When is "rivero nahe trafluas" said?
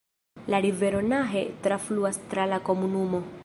0.65-2.19